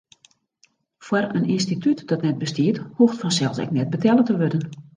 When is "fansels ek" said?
3.21-3.73